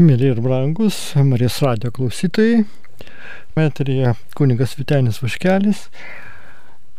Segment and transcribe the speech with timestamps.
[0.00, 2.62] Mėly ir brangus Marijos radio klausytojai,
[3.52, 5.82] metrija kunigas Vitenis Vaškelis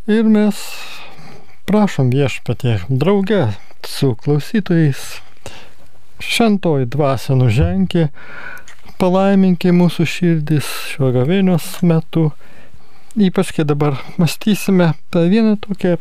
[0.05, 0.59] ir mes
[1.65, 3.39] prašom viešpatė drauge
[3.89, 5.01] su klausytojais
[6.21, 8.05] šventoji dvasia nuženkė,
[9.01, 12.29] palaiminkė mūsų širdis šiuo gavėnios metu,
[13.17, 15.97] ypač kai dabar mąstysime apie vieną tokią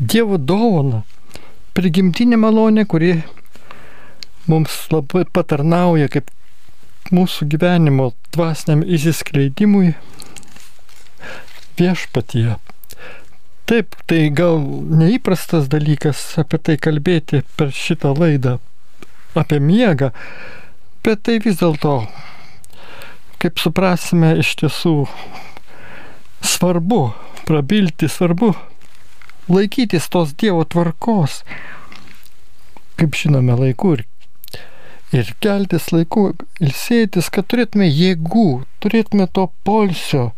[0.00, 1.04] Dievo dovaną,
[1.76, 3.18] prigimtinę malonę, kuri
[4.50, 6.30] mums labai patarnauja kaip
[7.14, 9.94] mūsų gyvenimo dvasiniam įsiskleidimui
[11.78, 12.56] viešpatyje.
[13.64, 14.60] Taip, tai gal
[15.00, 18.58] neįprastas dalykas apie tai kalbėti per šitą laidą,
[19.40, 20.10] apie miegą,
[21.04, 21.94] bet tai vis dėlto,
[23.40, 24.94] kaip suprasime, iš tiesų
[26.44, 27.00] svarbu
[27.48, 28.52] prabilti, svarbu
[29.48, 31.40] laikytis tos Dievo tvarkos,
[33.00, 34.04] kaip žinome, laiku ir,
[35.14, 36.32] ir keltis laiku,
[36.62, 40.30] ilsėtis, kad turėtume jėgų, turėtume to polsio,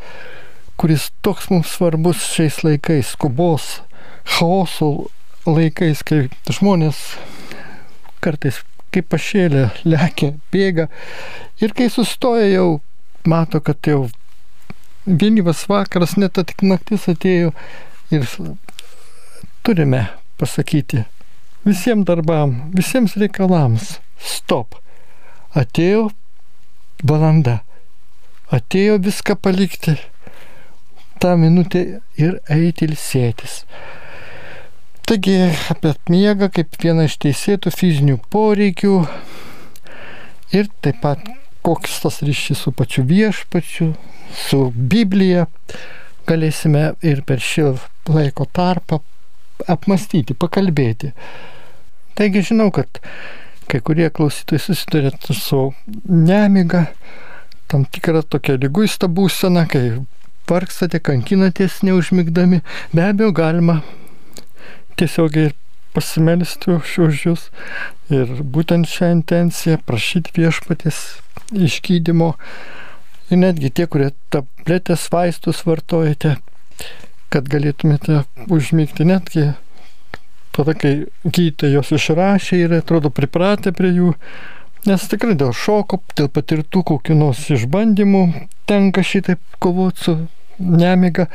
[0.77, 3.81] kuris toks mums svarbus šiais laikais, skubos,
[4.37, 5.09] chaoso
[5.49, 7.01] laikais, kai žmonės
[8.25, 8.61] kartais
[8.95, 10.89] kaip pašėlė lekia, bėga
[11.63, 12.69] ir kai sustoja jau
[13.29, 14.07] mato, kad jau
[15.07, 17.53] vėlyvas vakaras, net tik naktis atėjo
[18.15, 18.27] ir
[19.67, 20.07] turime
[20.41, 21.05] pasakyti
[21.67, 24.79] visiems darbam, visiems reikalams, stop.
[25.57, 26.11] Atėjo
[27.05, 27.61] valanda,
[28.53, 29.97] atėjo viską palikti
[31.21, 31.85] tą minutę
[32.21, 33.63] ir eiti ilsėtis.
[35.07, 35.37] Taigi
[35.71, 38.95] apie miegą kaip vieną iš teisėtų fizinių poreikių
[40.59, 41.23] ir taip pat
[41.67, 43.93] koks tas ryšys su pačiu viešpačiu,
[44.35, 45.47] su Biblija
[46.27, 47.69] galėsime ir per šį
[48.11, 49.01] laiko tarpą
[49.71, 51.13] apmastyti, pakalbėti.
[52.19, 53.01] Taigi žinau, kad
[53.71, 55.73] kai kurie klausytojai susiduria su
[56.09, 56.87] nemiga,
[57.67, 59.99] tam tikra tokia lyguista būsena, kai
[60.47, 62.63] vargstate, kankinatės neužmigdami,
[62.95, 63.81] be abejo galima
[64.97, 65.53] tiesiogiai
[65.97, 67.45] pasimelsti už, už jūs.
[68.13, 71.03] Ir būtent šią intenciją prašyti viešpatės
[71.57, 72.35] išgydymo.
[73.33, 76.37] Ir netgi tie, kurie tabletės vaistus vartojate,
[77.35, 79.49] kad galėtumėte užmygti netgi
[80.57, 84.13] tada, kai gydytojai jos išrašė ir atrodo pripratę prie jų,
[84.89, 88.23] nes tikrai dėl šoko, dėl patirtų kokių nors išbandymų
[88.71, 90.17] tenka šitaip kovoti su
[90.59, 91.29] nemiga.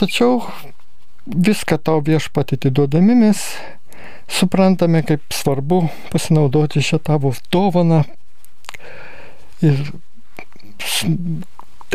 [0.00, 0.40] Tačiau
[1.26, 3.42] viską tau viešpat atiduodami mes
[4.30, 8.04] suprantame, kaip svarbu pasinaudoti šią tavo dovaną
[9.62, 9.92] ir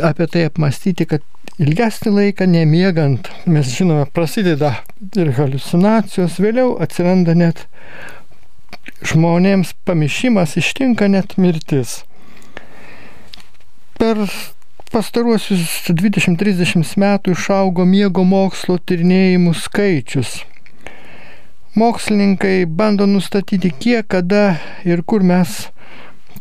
[0.03, 1.23] apie tai apmastyti, kad
[1.61, 4.73] ilgesnį laiką nemiegant, mes žinome, prasideda
[5.15, 7.65] ir halucinacijos, vėliau atsiranda net
[9.05, 12.01] žmonėms pamišimas, ištinka net mirtis.
[13.95, 14.25] Per
[14.91, 20.41] pastaruosius 20-30 metų išaugo miego mokslo tyrinėjimų skaičius.
[21.75, 24.57] Mokslininkai bando nustatyti, kiek, kada
[24.87, 25.65] ir kur mes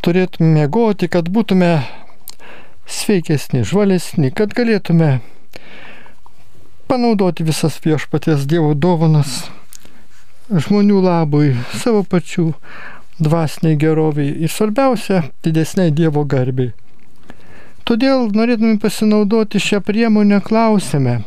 [0.05, 1.73] turėtume miegoti, kad būtume
[2.87, 5.19] sveikesni, žvalesni, kad galėtume
[6.89, 9.45] panaudoti visas viešpaties Dievo dovanas
[10.53, 12.51] žmonių labui, savo pačių
[13.23, 16.75] dvasiniai geroviai ir svarbiausia, didesniai Dievo garbiai.
[17.85, 21.19] Todėl norėtume pasinaudoti šią priemonę klausime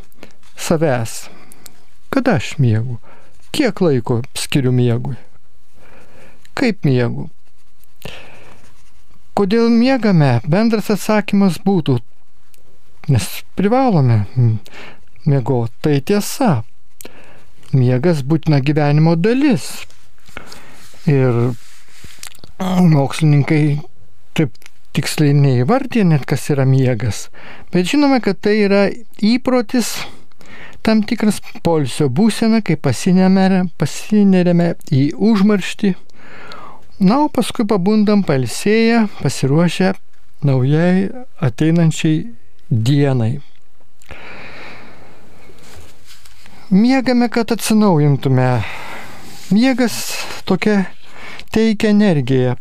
[0.57, 1.28] savęs,
[2.13, 2.97] kada aš miegu,
[3.53, 5.17] kiek laiko skiriu miegui,
[6.57, 7.29] kaip miegu,
[9.37, 10.39] Kodėl miegame?
[10.49, 11.99] Bendras atsakymas būtų,
[13.13, 14.23] nes privalome
[15.27, 15.75] miegoti.
[15.85, 16.51] Tai tiesa.
[17.77, 19.67] Miegas būtina gyvenimo dalis.
[21.05, 21.53] Ir
[22.57, 23.61] mokslininkai
[24.33, 24.57] taip
[24.97, 27.27] tiksliai neįvardė net, kas yra miegas.
[27.69, 28.87] Bet žinome, kad tai yra
[29.21, 29.93] įprotis,
[30.81, 35.93] tam tikras polsio būsena, kai pasineriame į užmarštį
[37.00, 39.91] Na, o paskui pabundam palsėję, pasiruošę
[40.41, 41.09] naujai
[41.46, 42.23] ateinančiai
[42.72, 43.35] dienai.
[46.72, 48.64] Miegame, kad atsinaujintume.
[49.52, 49.99] Miegas
[50.46, 50.85] tokia
[51.53, 52.55] teikia energiją.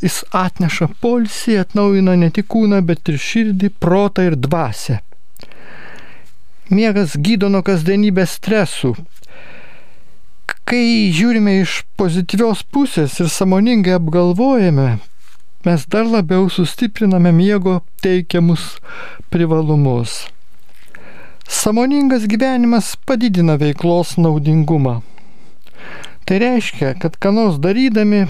[0.00, 5.02] Jis atneša polsį, atnaujina ne tik kūną, bet ir širdį, protą ir dvasę.
[6.72, 8.94] Miegas gydo nuo kasdienybės stresų,
[10.64, 14.94] Kai žiūrime iš pozityvios pusės ir samoningai apgalvojame,
[15.68, 18.78] mes dar labiau sustipriname miego teikiamus
[19.28, 20.22] privalumus.
[21.44, 25.02] Samoningas gyvenimas padidina veiklos naudingumą.
[26.24, 28.24] Tai reiškia, kad ką nors darydami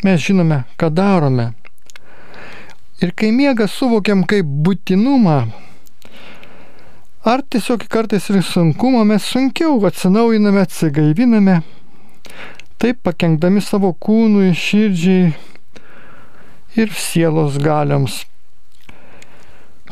[0.00, 1.50] mes žinome, ką darome.
[3.04, 5.42] Ir kai miegą suvokiam kaip būtinumą,
[7.24, 11.60] ar tiesiog kartais ir sunkumą, mes sunkiau atsinaujiname, atsigaiviname,
[12.80, 15.34] taip pakengdami savo kūnui, širdžiai
[16.80, 18.22] ir sielos galiams.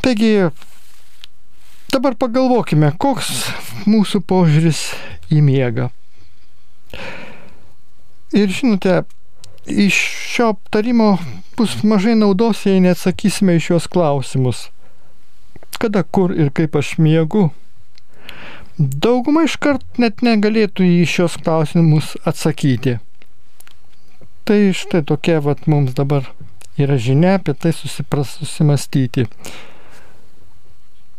[0.01, 0.49] Taigi,
[1.93, 3.33] dabar pagalvokime, koks
[3.89, 4.87] mūsų požiūris
[5.35, 5.91] į miegą.
[8.37, 9.03] Ir žinote,
[9.69, 9.97] iš
[10.33, 11.17] šio aptarimo
[11.59, 14.69] bus mažai naudos, jei neatsakysime iš šios klausimus.
[15.79, 17.49] Kada, kur ir kaip aš miegu?
[18.79, 22.99] Dauguma iškart net negalėtų į šios klausimus atsakyti.
[24.47, 26.31] Tai štai tokia vat mums dabar
[26.79, 29.27] yra žinia apie tai susipras, susimastyti.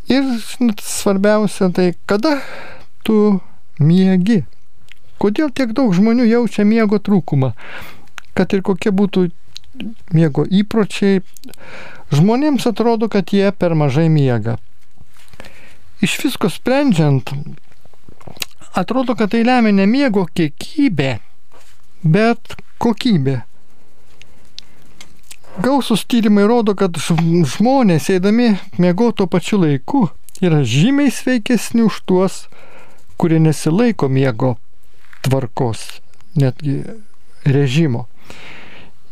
[0.09, 0.25] Ir
[0.81, 2.39] svarbiausia tai, kada
[3.05, 3.39] tu
[3.79, 4.41] miegi.
[5.19, 7.53] Kodėl tiek daug žmonių jaučia miego trūkumą?
[8.39, 9.27] kad ir kokie būtų
[10.13, 11.21] miego įpročiai,
[12.13, 14.57] žmonėms atrodo, kad jie per mažai miega.
[16.01, 17.33] Iš visko sprendžiant,
[18.73, 21.17] atrodo, kad tai lemia ne miego kiekybė,
[22.03, 23.41] bet kokybė.
[25.59, 30.05] Gausus tyrimai rodo, kad žmonės, eidami miego tuo pačiu laiku,
[30.39, 32.45] yra žymiai sveikesni už tuos,
[33.19, 34.55] kurie nesilaiko miego
[35.27, 35.99] tvarkos,
[36.39, 36.79] netgi
[37.43, 38.07] režimo.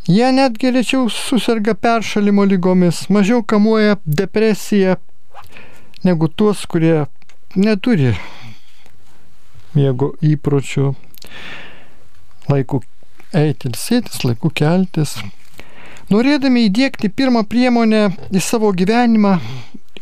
[0.08, 4.94] Jie netgi rečiau susirga peršalimo lygomis, mažiau kamuoja depresija
[6.04, 7.02] negu tuos, kurie
[7.52, 8.14] neturi
[9.76, 10.94] miego įpročių,
[12.48, 12.80] laikų
[13.36, 15.12] eiti ir sėtis, laikų keltis.
[16.08, 19.34] Norėdami įdėkti pirmą priemonę į savo gyvenimą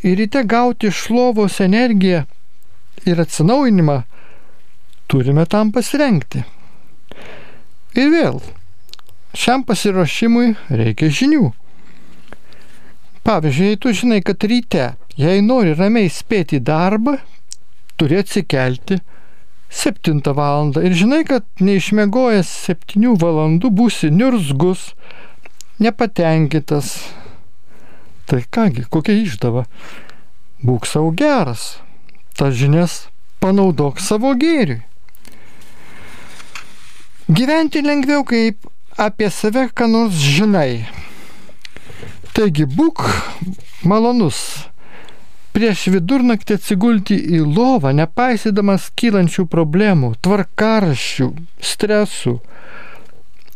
[0.07, 2.23] ir ryte gauti iš lovos energiją
[3.03, 3.97] ir atsinaujinimą,
[5.11, 6.45] turime tam pasirengti.
[7.97, 8.39] Ir vėl,
[9.37, 11.51] šiam pasiruošimui reikia žinių.
[13.27, 17.17] Pavyzdžiui, jei tu žinai, kad ryte, jei nori ramiai spėti darbą,
[17.99, 19.01] turi atsikelti
[19.69, 20.71] 7 val.
[20.79, 23.59] ir žinai, kad neišmegojęs 7 val.
[23.59, 24.93] būsi niurzgus,
[25.79, 26.95] nepatenkintas.
[28.27, 29.65] Tai kągi, kokia išdava?
[30.63, 31.79] Būk savo geras.
[32.35, 33.07] Tas žinias
[33.39, 34.81] panaudok savo gėriui.
[37.27, 40.87] Gyventi lengviau, kaip apie save ką nors žinai.
[42.33, 43.03] Taigi būk
[43.87, 44.39] malonus.
[45.55, 51.29] Prieš vidurnaktį atsigulti į lovą, nepaisydamas kylančių problemų, tvarkaraščių,
[51.71, 52.35] stresų,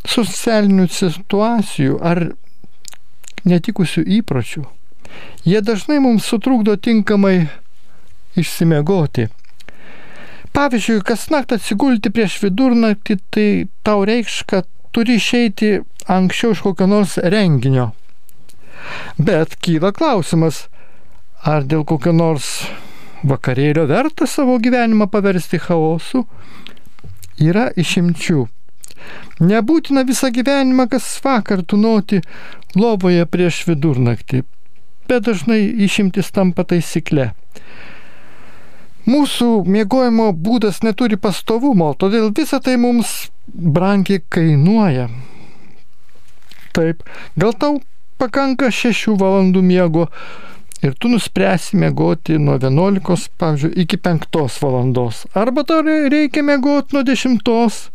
[0.10, 2.24] socialinių situacijų ar
[3.46, 4.64] netikusių įpročių.
[5.46, 7.52] Jie dažnai mums sutrukdo tinkamai
[8.40, 9.28] išsimegoti
[10.52, 13.48] Pavyzdžiui, kas naktį atsigulti prieš vidurnaktį, tai
[13.88, 17.92] tau reikš, kad turi išeiti anksčiau iš kokio nors renginio.
[19.18, 20.66] Bet kyla klausimas,
[21.44, 22.62] ar dėl kokio nors
[23.28, 26.26] vakarėlio verta savo gyvenimą paversti chaosu?
[27.42, 28.48] Yra išimčių.
[29.42, 32.20] Nebūtina visą gyvenimą kas vakar tunoti
[32.78, 34.44] lovoje prieš vidurnaktį,
[35.10, 37.32] bet dažnai išimtis tampa taisykle.
[39.10, 45.10] Mūsų miegojimo būdas neturi pastovumo, todėl visa tai mums brangiai kainuoja.
[46.74, 47.04] Taip,
[47.36, 47.82] gal tau
[48.22, 50.08] pakanka 6 valandų miego
[50.82, 55.26] ir tu nuspręsi miegoti nuo 11, pavyzdžiui, iki 5 valandos.
[55.36, 57.92] Arba tau reikia miegoti nuo 10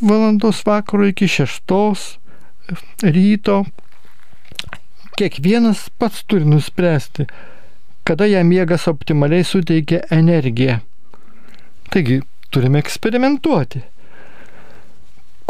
[0.00, 2.18] valandos vakaro iki 6
[3.02, 3.64] ryto.
[5.18, 7.26] Kiekvienas pats turi nuspręsti,
[8.04, 10.78] kada jam miegas optimaliai suteikia energiją.
[11.92, 13.82] Taigi, turime eksperimentuoti.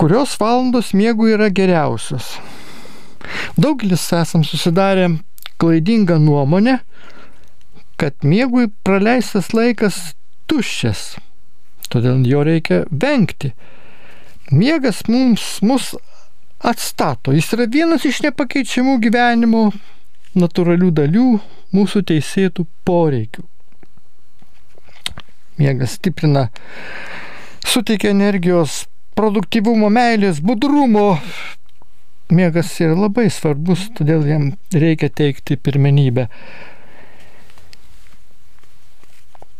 [0.02, 2.32] Kurios valandos miegų yra geriausios?
[3.54, 5.04] Daugelis esam susidarę
[5.62, 6.80] klaidingą nuomonę,
[8.02, 10.16] kad miegui praleistas laikas
[10.50, 11.04] tuščias,
[11.86, 13.52] todėl jo reikia vengti.
[14.50, 15.92] Miegas mums mus
[16.58, 19.68] atstato, jis yra vienas iš nepakeičiamų gyvenimo
[20.34, 21.28] natūralių dalių,
[21.78, 23.46] mūsų teisėtų poreikių.
[25.62, 26.48] Miegas stiprina,
[27.62, 28.88] suteikia energijos,
[29.18, 31.16] produktyvumo, meilės, budrumo.
[32.32, 36.28] Miegas yra labai svarbus, todėl jam reikia teikti pirmenybę.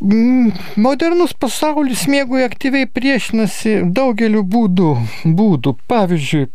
[0.03, 0.51] Mm,
[0.83, 4.95] modernus pasaulis miegui aktyviai priešinasi daugeliu būdų.
[5.23, 5.77] būdų.
[5.87, 6.49] Pavyzdžiui,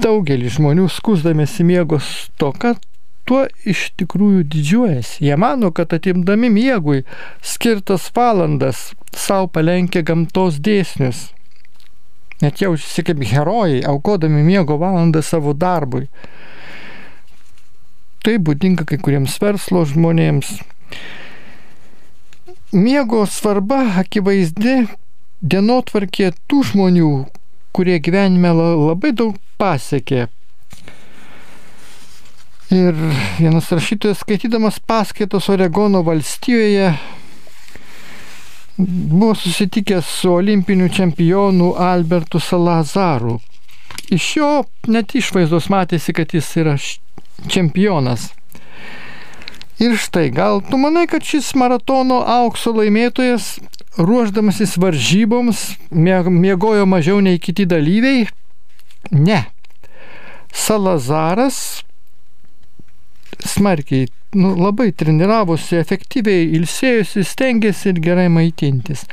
[0.00, 2.76] daugelis žmonių skusdamėsi miegos toka
[3.26, 5.24] tuo iš tikrųjų didžiuojasi.
[5.26, 7.02] Jie mano, kad atimdami miegui
[7.42, 11.26] skirtas valandas savo palenkia gamtos dėsnius.
[12.42, 16.08] Net jaučiasi kaip herojai, aukodami miego valandą savo darbui.
[18.26, 20.48] tai būdinga kai kuriems verslo žmonėms.
[22.74, 24.88] Miego svarba akivaizdi
[25.46, 27.10] dienotvarkė tų žmonių,
[27.70, 30.26] kurie gyvenime labai daug pasiekė.
[32.74, 32.98] Ir
[33.38, 36.96] vienas rašytojas skaitydamas paskaitos Oregono valstijoje
[38.76, 43.40] buvo susitikęs su olimpiniu čempionu Albertu Salazaru.
[44.10, 44.50] Iš jo
[44.86, 46.76] net išvaizdos matėsi, kad jis yra
[47.48, 48.30] čempionas.
[49.82, 53.58] Ir štai, gal tu manai, kad šis maratono aukso laimėtojas,
[53.98, 58.24] ruoždamasis varžyboms, miegojo mažiau nei kiti dalyviai?
[59.12, 59.42] Ne.
[60.52, 61.82] Salazaras
[63.44, 69.06] smarkiai, nu, labai treniravosi, efektyviai ilsėjusi, stengiasi ir gerai maitintis.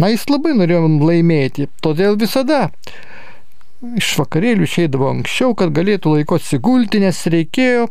[0.00, 2.68] Na, jis labai norėjo laimėti, todėl visada
[3.98, 7.88] iš vakarėlių išeidavo anksčiau, kad galėtų laiko atsigulti, nes reikėjo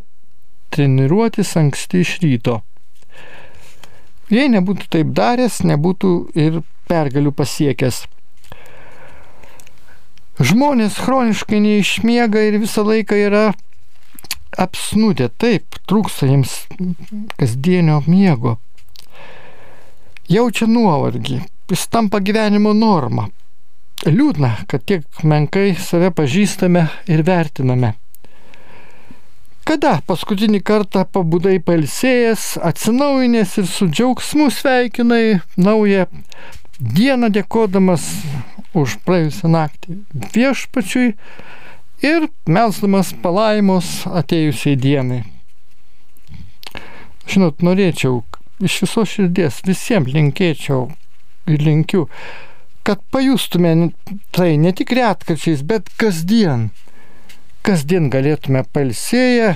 [0.74, 2.58] treniruotis anksti iš ryto.
[4.32, 8.04] Jei nebūtų taip daręs, nebūtų ir pergalių pasiekęs.
[10.42, 13.44] Žmonės chroniškai neišmiega ir visą laiką yra
[14.60, 16.54] apsnūdę, taip, trūksta jiems
[17.38, 18.58] kasdienio miego.
[20.30, 23.28] Jaučia nuovargį, jis tampa gyvenimo norma.
[24.04, 27.94] Liūdna, kad tiek menkai save pažįstame ir vertiname.
[29.64, 36.04] Kada paskutinį kartą pabudai palsėjęs, atsinaujinęs ir su džiaugsmu sveikinai naują
[36.80, 38.04] dieną dėkodamas
[38.76, 39.96] už praėjusią naktį
[40.34, 41.14] viešpačiui
[42.04, 45.22] ir melsdamas palaimos atėjusiai dienai.
[47.30, 48.22] Žinot, norėčiau
[48.64, 50.88] iš viso širdies visiems linkėčiau
[51.50, 52.06] ir linkiu,
[52.84, 53.74] kad pajustume
[54.36, 56.68] tai ne tik retkačiais, bet kasdien
[57.64, 59.54] kasdien galėtume palsėję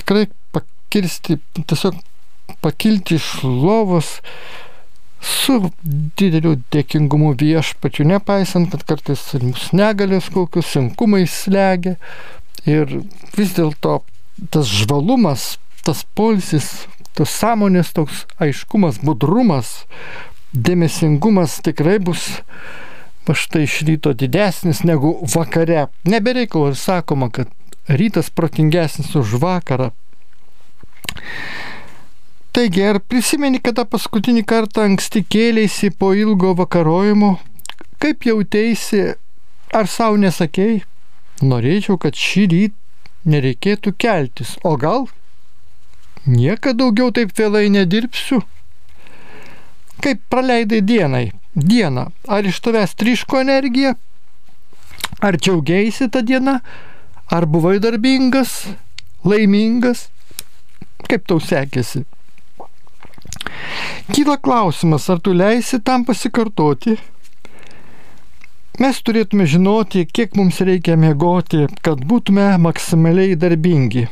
[0.00, 0.24] tikrai
[0.54, 1.98] pakirsti, tiesiog
[2.64, 4.14] pakilti iš lovos
[5.20, 5.70] su
[6.16, 11.96] dideliu dėkingumu viešpačiu, nepaisant, kad kartais mūsų negalės kokius sunkumai slegia.
[12.68, 13.02] Ir
[13.36, 14.00] vis dėlto
[14.52, 16.86] tas žvalumas, tas polsis,
[17.16, 19.84] tas sąmonės toks aiškumas, budrumas,
[20.52, 22.26] dėmesingumas tikrai bus
[23.28, 25.86] va štai iš ryto didesnis negu vakare.
[26.08, 27.48] Nebereikalo ir sakoma, kad
[27.88, 29.90] rytas protingesnis už vakarą.
[32.52, 37.36] Taigi, ar prisimeni, kada paskutinį kartą anksti kėlėsi po ilgo vakarojimo,
[38.02, 39.02] kaip jautėsi,
[39.70, 40.80] ar savo nesakėjai,
[41.46, 42.76] norėčiau, kad šį rytą
[43.30, 45.06] nereikėtų keltis, o gal
[46.26, 48.40] niekada daugiau taip vėlai nedirbsiu?
[50.00, 51.28] Kaip praleidai dienai?
[51.56, 52.10] dieną.
[52.28, 53.94] Ar iš tavęs triško energija?
[55.20, 56.58] Ar džiaugiaisi tą dieną?
[57.30, 58.66] Ar buvai darbingas,
[59.24, 60.08] laimingas?
[61.08, 62.04] Kaip tau sekėsi?
[64.10, 66.96] Kyla klausimas, ar tu leisi tam pasikartoti?
[68.82, 74.08] Mes turėtume žinoti, kiek mums reikia mėgoti, kad būtume maksimaliai darbingi.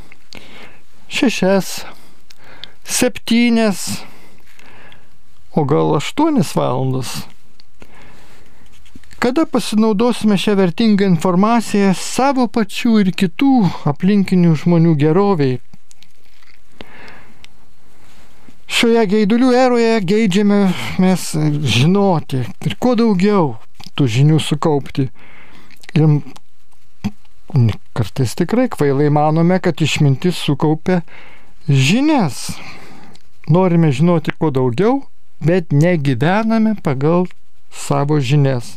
[1.10, 1.72] Šešias,
[2.84, 3.82] septynias,
[5.56, 7.16] o gal 8 valandas.
[9.18, 13.54] Kada pasinaudosime šią vertingą informaciją savo pačių ir kitų
[13.90, 15.58] aplinkinių žmonių geroviai?
[18.68, 20.58] Šioje geidulių eroje geidžiame
[21.00, 21.22] mes
[21.64, 23.54] žinoti ir kuo daugiau
[23.96, 25.08] tų žinių sukaupti.
[25.96, 26.20] Ir
[27.96, 31.00] kartais tikrai kvailai manome, kad išmintis sukaupia
[31.68, 32.58] žinias.
[33.48, 35.00] Norime žinoti kuo daugiau,
[35.40, 37.24] bet negyvename pagal
[37.72, 38.76] savo žinias.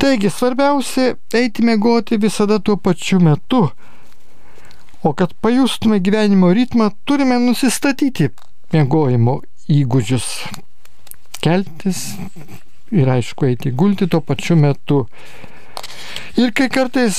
[0.00, 3.66] Taigi svarbiausia eiti mėgoti visada tuo pačiu metu.
[5.04, 8.30] O kad pajustume gyvenimo ritmą, turime nusistatyti
[8.74, 10.28] mėgojimo įgūdžius.
[11.40, 12.02] Keltis
[12.92, 15.04] ir aišku eiti gulti tuo pačiu metu.
[16.38, 17.16] Ir kai kartais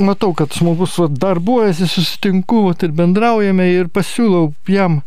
[0.00, 5.00] matau, kad žmogus darbuojasi, susitinku va, ir bendraujame ir pasiūlau jam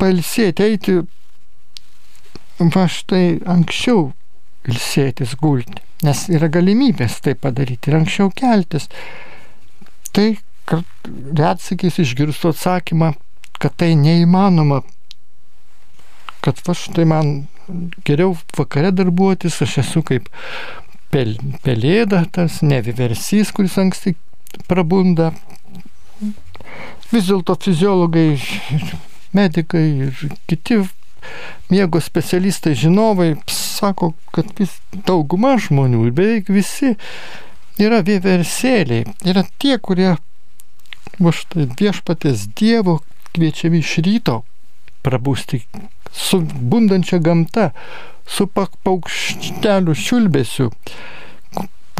[0.00, 0.96] pailsėti, eiti
[2.60, 4.10] va štai anksčiau
[4.68, 8.88] ilsėtis, gulti, nes yra galimybės tai padaryti ir anksčiau keltis.
[10.12, 10.28] Tai
[11.36, 13.14] retsakiais išgirstu atsakymą,
[13.60, 14.80] kad tai neįmanoma,
[16.44, 17.32] kad va štai man
[18.08, 20.30] geriau vakare darbuotis, aš esu kaip
[21.12, 24.14] pel, pelėda, tas neviversys, kuris anksti
[24.70, 25.30] prabunda.
[27.10, 28.38] Vis dėlto fiziologai
[29.36, 30.80] medikai ir kiti
[31.70, 34.72] miego specialistai, žinovai sako, kad vis
[35.06, 36.94] dauguma žmonių ir beveik visi
[37.80, 39.04] yra vieversėliai.
[39.28, 40.14] Yra tie, kurie
[41.20, 43.00] va štai viešpatės Dievo
[43.34, 44.40] kviečiami iš ryto
[45.04, 45.62] prabūsti
[46.12, 47.70] su bundančia gamta,
[48.26, 50.70] su paukštelių šiulbėsiu,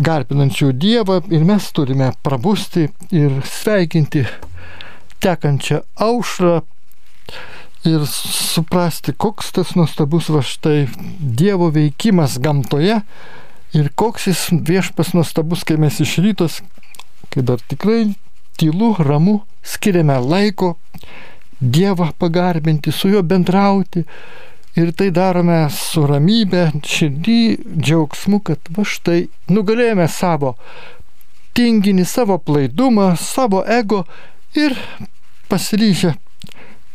[0.01, 4.25] garbinančių Dievą ir mes turime prabūsti ir sveikinti
[5.21, 6.61] tekančią aušrą
[7.89, 10.87] ir suprasti, koks tas nuostabus va štai
[11.21, 13.01] Dievo veikimas gamtoje
[13.77, 16.61] ir koks jis viešpas nuostabus, kai mes iš rytos,
[17.31, 18.11] kai dar tikrai
[18.61, 20.77] tylu, ramu, skiriame laiko
[21.61, 24.05] Dievą pagarbinti, su juo bendrauti.
[24.81, 27.41] Ir tai darome su ramybė, širdį,
[27.75, 30.55] džiaugsmu, kad va štai nugalėjome savo
[31.59, 34.05] tinginį, savo plaidumą, savo ego
[34.57, 34.77] ir
[35.51, 36.15] pasiryžę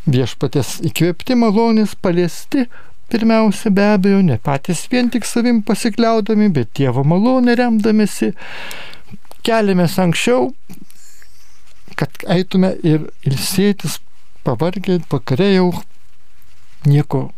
[0.10, 2.66] viešpatės įkvėpti malonės paliesti,
[3.12, 8.32] pirmiausia be abejo, ne patys vien tik savim pasikliaudami, bet Dievo malonę remdamėsi,
[9.46, 10.54] keliamės anksčiau,
[12.00, 14.00] kad eitume ir ilsėtis,
[14.46, 15.70] pavargę, vakarė jau
[16.86, 17.30] nieko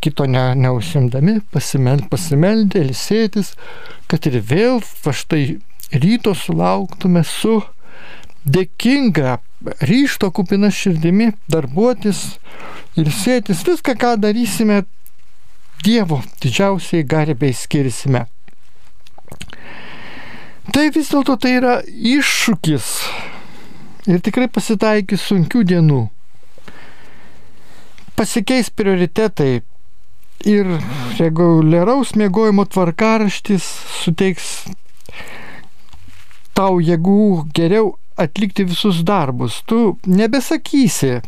[0.00, 3.52] kito ne, neužsimdami, pasimel, pasimeldė, ilsėtis,
[4.08, 5.58] kad ir vėl va štai
[5.92, 7.60] ryto sulauktume su
[8.48, 9.38] dėkinga
[9.84, 12.38] ryšto kupina širdimi darbuotis
[12.98, 14.84] ir sėtis viską, ką darysime,
[15.78, 18.24] Dievo didžiausiai garbei skirsime.
[20.74, 22.88] Tai vis dėlto tai yra iššūkis
[24.08, 26.02] ir tikrai pasitaikys sunkių dienų.
[28.18, 29.60] Pasikeis prioritetai
[30.48, 30.70] ir
[31.18, 33.64] reguliaraus mėgojimo tvarkaraštis
[34.02, 34.50] suteiks
[36.58, 39.60] tau jėgų geriau atlikti visus darbus.
[39.70, 41.18] Tu nebesakysi,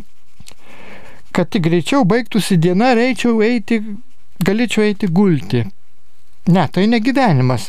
[1.30, 3.78] kad tik greičiau baigtųsi diena, reičiau eiti,
[4.42, 5.64] galėčiau eiti gulti.
[6.50, 7.68] Ne, tai ne gyvenimas.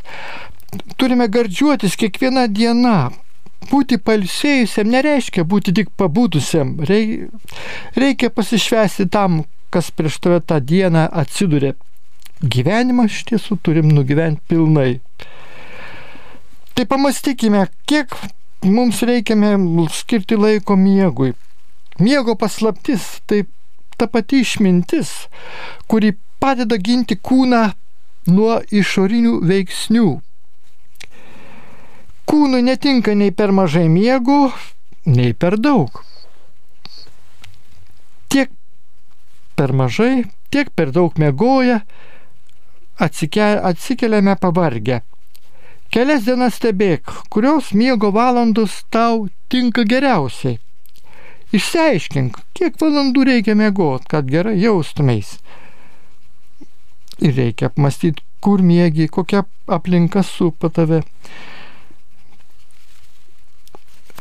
[0.97, 3.11] Turime gardžiuotis kiekvieną dieną.
[3.69, 6.79] Būti palsėjusiam nereiškia būti tik pabūdusiam.
[6.87, 11.75] Reikia pasišvesti tam, kas prieš tave tą dieną atsiduria.
[12.41, 14.99] Gyvenimą iš tiesų turim nugyventi pilnai.
[16.73, 18.15] Tai pamastykime, kiek
[18.65, 19.35] mums reikia
[19.93, 21.35] skirti laiko miegui.
[21.99, 23.43] Miego paslaptis tai
[23.97, 25.27] ta pati išmintis,
[25.87, 27.61] kuri padeda ginti kūną
[28.33, 30.07] nuo išorinių veiksnių.
[32.31, 34.53] Kūnui netinka nei per mažai miego,
[35.03, 35.99] nei per daug.
[38.31, 38.53] Tiek
[39.59, 41.81] per mažai, tiek per daug miegoja,
[43.01, 45.01] atsikeliame pavargę.
[45.91, 50.61] Kelias dienas stebėk, kurios miego valandos tau tinka geriausiai.
[51.51, 55.33] Išsiaiškink, kiek valandų reikia miegoti, kad gerai jaustumės.
[57.19, 61.03] Ir reikia apmastyti, kur mėgi, kokia aplinka supa tave.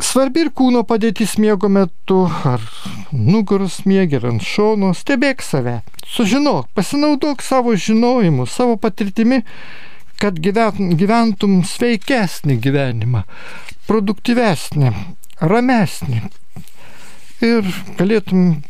[0.00, 2.62] Svarbi ir kūno padėtis miego metu, ar
[3.12, 9.42] nugaros miegi, ar ant šono, stebėk save, sužinok, pasinaudok savo žinojimu, savo patirtimi
[10.20, 13.22] kad gyventum sveikesnį gyvenimą,
[13.88, 14.90] produktyvesnį,
[15.40, 16.20] ramesnį.
[17.46, 18.60] Ir galėtum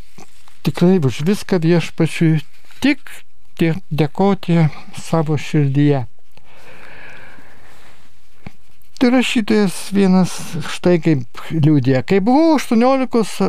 [0.66, 2.38] tikrai už viską viešpačiui
[2.84, 3.02] tik
[3.58, 4.68] dėkoti
[5.02, 6.04] savo širdyje.
[9.00, 10.32] Tai rašytojas vienas
[10.74, 12.02] štai kaip liūdė.
[12.04, 13.46] Kai buvau 18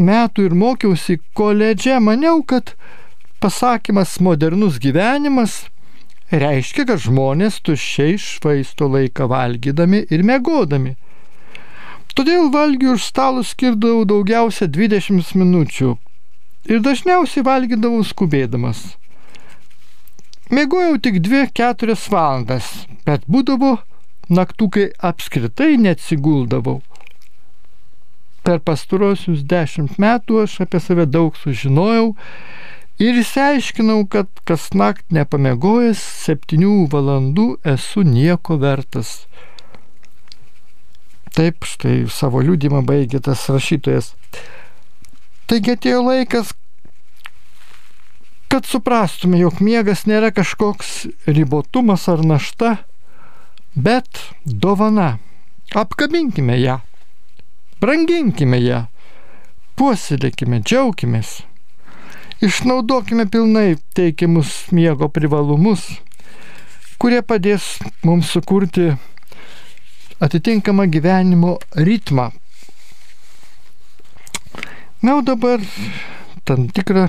[0.00, 2.72] metų ir mokiausi koledže, maniau, kad
[3.44, 5.58] pasakymas modernus gyvenimas
[6.32, 10.96] reiškia, kad žmonės tuščiai švaisto laiką valgydami ir mėgodami.
[12.16, 15.96] Todėl valgių už stalų skirdavau daugiausia 20 minučių
[16.72, 18.86] ir dažniausiai valgydavau skubėdamas.
[20.48, 23.82] Mėgojau tik 2-4 valandas, bet būdavo
[24.30, 26.80] naktų, kai apskritai neatsiguldavau.
[28.44, 32.12] Per pastarosius 10 metų aš apie save daug sužinojau
[33.02, 39.24] Ir išsiaiškinau, kad kas nakt nepamegojęs septynių valandų esu nieko vertas.
[41.34, 44.12] Taip štai savo liūdimą baigė tas rašytojas.
[45.50, 46.52] Taigi atėjo laikas,
[48.46, 52.76] kad suprastume, jog miegas nėra kažkoks ribotumas ar našta,
[53.74, 55.18] bet dovana.
[55.74, 56.78] Apkabinkime ją,
[57.80, 58.84] branginkime ją,
[59.74, 61.40] puoselėkime, džiaukimės.
[62.44, 65.86] Išnaudokime pilnai teikiamus miego privalumus,
[67.00, 68.92] kurie padės mums sukurti
[70.22, 72.30] atitinkamą gyvenimo ritmą.
[75.02, 75.60] Na, o dabar
[76.44, 77.08] tam tikrą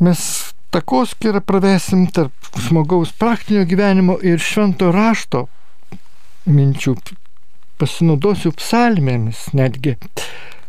[0.00, 2.32] mes takoskirą pravesim tarp
[2.66, 5.46] žmogaus praktinio gyvenimo ir švento rašto
[6.48, 6.96] minčių
[7.82, 9.96] pasinaudosiu psalmėmis netgi,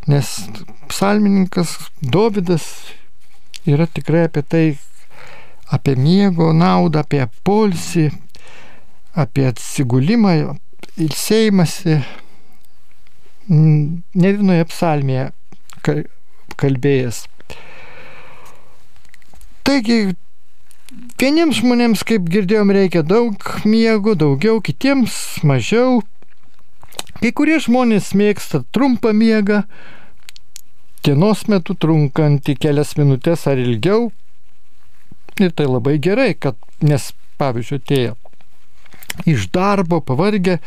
[0.10, 0.34] nes
[0.90, 2.66] psalmininkas Dovydas
[3.70, 4.66] yra tikrai apie tai,
[5.74, 8.10] apie miego naudą, apie polsį,
[9.14, 10.34] apie atsigulimą,
[11.06, 12.00] ilsėjimąsi.
[13.54, 15.30] Ne vienoje psalmėje
[16.58, 17.26] kalbėjęs.
[19.64, 20.16] Taigi,
[21.22, 26.02] vieniems žmonėms, kaip girdėjom, reikia daug miego, daugiau, kitiems mažiau.
[27.22, 29.62] Kai kurie žmonės mėgsta trumpą miegą,
[31.08, 34.10] dienos metu trunkantį kelias minutės ar ilgiau.
[35.40, 38.18] Ir tai labai gerai, kad, nes pavyzdžiui, atėjo
[39.30, 40.58] iš darbo pavargę,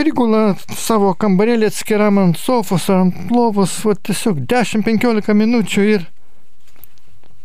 [0.00, 6.08] prigula savo kambarėlį atskiram ant sofos ar ant lovos, va tiesiog 10-15 minučių ir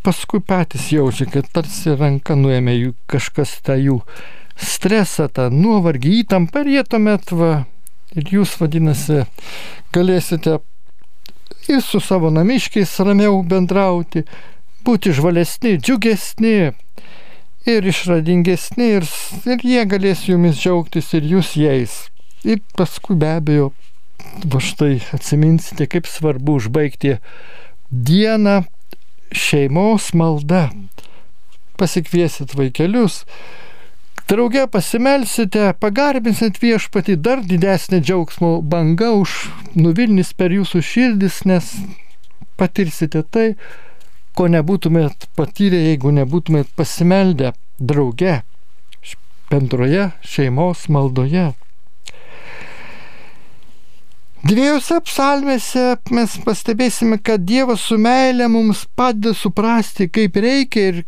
[0.07, 3.97] paskui patys jaučia, kad tarsi ranka nuėmė jų kažkas tą jų
[4.55, 7.49] stresą, tą nuovargį, įtampą ir jie tuomet va
[8.15, 9.25] ir jūs vadinasi
[9.95, 10.61] galėsite
[11.67, 14.23] ir su savo namiškiais ramiau bendrauti,
[14.87, 16.55] būti žvalesni, džiugesni
[17.67, 19.09] ir išradingesni ir,
[19.43, 21.99] ir jie galės jumis džiaugtis ir jūs jais.
[22.47, 23.73] Ir paskui be abejo,
[24.47, 27.17] va štai atsiminsite, kaip svarbu užbaigti
[27.91, 28.61] dieną
[29.31, 30.69] šeimos malda.
[31.77, 33.21] Pasikviesit vaikelius,
[34.29, 39.35] drauge pasimelsite, pagarbinsit viešpatį dar didesnį džiaugsmo bangą už
[39.77, 41.69] nuvilnis per jūsų širdis, nes
[42.57, 43.47] patirsite tai,
[44.37, 48.41] ko nebūtumėt patyrę, jeigu nebūtumėt pasimeldę drauge,
[49.51, 51.53] bendroje šeimos maldoje.
[54.45, 60.99] Dviejose psalmėse mes pastebėsime, kad Dievas su meilė mums padeda suprasti, kaip reikia ir,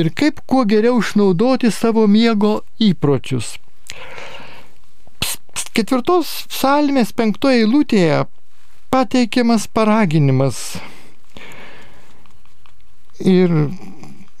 [0.00, 3.58] ir kaip kuo geriau išnaudoti savo miego įpročius.
[5.76, 8.22] Ketvirtos psalmės penktoje eilutėje
[8.88, 10.78] pateikiamas paraginimas.
[13.20, 13.52] Ir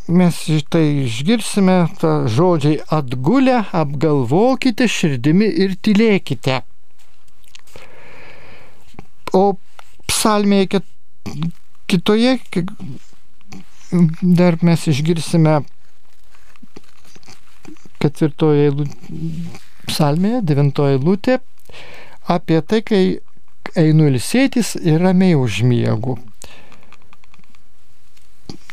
[0.08, 0.38] mes
[0.72, 6.62] tai išgirsime tą žodžiai atgulę, apgalvokite širdimi ir tylėkite.
[9.36, 9.56] O
[10.08, 10.80] psalmėje
[11.90, 12.36] kitoje
[14.40, 15.58] dar mes išgirsime
[18.02, 18.72] ketvirtoje
[19.86, 21.38] psalmėje, devintoje lūtė,
[22.36, 23.02] apie tai, kai
[23.78, 26.16] einu ilsėtis ir ramiai užmiegu.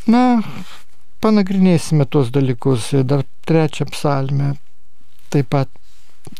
[0.07, 0.23] Na,
[1.23, 4.53] panagrinėsime tuos dalykus ir dar trečią psalmę
[5.31, 5.69] taip pat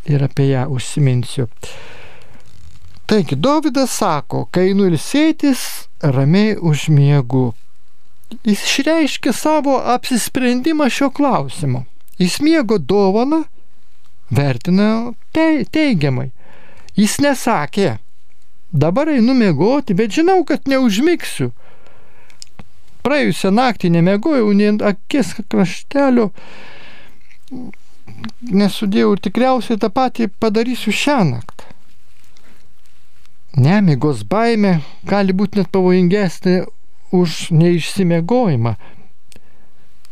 [0.09, 1.47] ir apie ją užsiminsiu.
[3.13, 5.60] Taigi, Dovydas sako, kai nulsėtis,
[6.02, 7.52] ramiai užmiegu.
[8.41, 11.84] Jis išreiškė savo apsisprendimą šio klausimo.
[12.17, 13.43] Jis miego dovaną
[14.34, 14.88] vertina
[15.30, 15.45] te,
[15.78, 16.32] teigiamai.
[16.97, 17.99] Jis nesakė,
[18.86, 21.52] dabar einu miegoti, bet žinau, kad neužmigsiu.
[23.06, 26.32] Praėjusią naktį nemegojau, nei akis kraštelio
[28.49, 31.72] nesudėjau tikriausiai tą patį padarysiu šią naktį.
[33.53, 36.63] Nemigos baime gali būti net pavojingesnė
[37.13, 38.73] už neišsimiegojimą,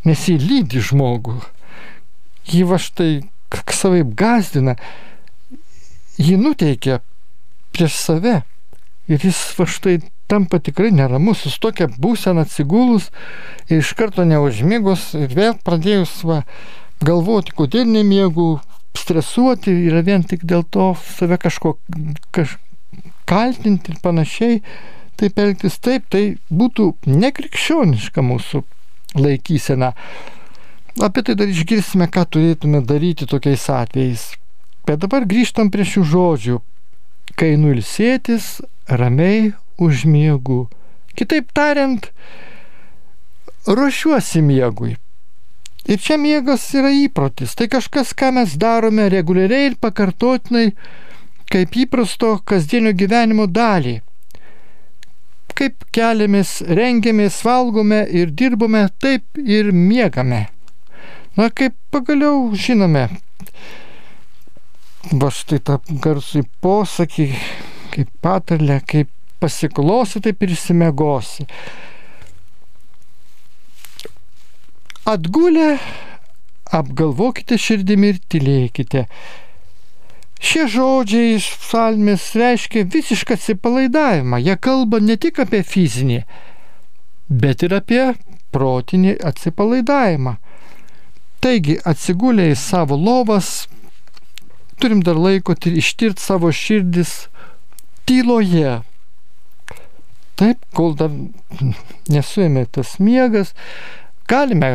[0.06, 1.40] nes jį lydi žmogų.
[2.52, 3.24] Jį va štai
[3.74, 4.76] savaip gazdina,
[6.22, 7.00] jį nuteikia
[7.74, 8.42] prieš save
[9.10, 9.98] ir jis va štai
[10.32, 13.10] tampa tikrai neramus, jis tokia būsena atsigulus
[13.68, 16.44] ir iš karto neužmėgus ir vėl pradėjus va,
[17.04, 18.62] galvoti, kodėl nemiegu,
[18.96, 21.76] stresuoti yra vien tik dėl to save kažko,
[22.36, 22.56] kaž,
[23.32, 24.60] kaltinti ir panašiai,
[25.20, 28.64] taip elgtis taip, tai būtų nekrikščioniška mūsų
[29.22, 29.94] laikysena.
[31.00, 34.26] Apie tai dar išgirsime, ką turėtume daryti tokiais atvejais.
[34.88, 36.58] Bet dabar grįžtam prie šių žodžių.
[37.40, 38.58] Kai nulsėtis,
[38.92, 40.66] ramiai užmiegu.
[41.16, 42.10] Kitaip tariant,
[43.68, 44.98] ruošiuosi miegui.
[45.88, 47.56] Ir čia miegas yra įprotis.
[47.58, 50.74] Tai kažkas, ką mes darome reguliariai ir pakartotinai
[51.52, 54.00] kaip įprasto kasdienio gyvenimo dalį.
[55.58, 60.46] Kaip keliamės, rengiamės, valgome ir dirbame, taip ir miegame.
[61.38, 63.06] Na, kaip pagaliau žinome,
[65.12, 67.28] va štai tą garsų posakį,
[67.94, 69.12] kaip patarlę, kaip
[69.44, 71.48] pasiklosi, taip ir įsimegosi.
[75.12, 75.70] Atgulę,
[76.72, 79.08] apgalvokite širdimi ir tylėkite.
[80.42, 84.40] Šie žodžiai iš psalmės reiškia visišką atsipalaidavimą.
[84.42, 86.24] Jie kalba ne tik apie fizinį,
[87.30, 88.06] bet ir apie
[88.52, 90.40] protinį atsipalaidavimą.
[91.42, 93.68] Taigi atsigulę į savo lovas,
[94.82, 97.28] turim dar laiko ištirti savo širdis
[98.10, 98.82] tyloje.
[100.42, 101.14] Taip, kol dar
[102.10, 103.54] nesuėmė tas miegas,
[104.30, 104.72] galime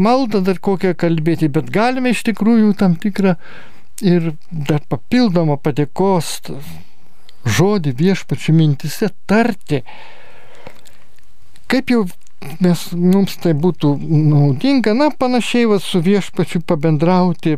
[0.00, 3.36] maldą dar kokią kalbėti, bet galime iš tikrųjų tam tikrą
[4.02, 6.34] ir dar papildomą padėkos
[7.46, 9.82] žodį viešpačių mintise tarti.
[11.70, 12.04] Kaip jau
[12.62, 17.56] mes, mums tai būtų naudinga, na, panašiai va, su viešpačiu pabendrauti.